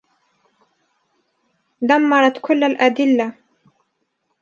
[1.81, 3.33] دمرت كل الأدلة.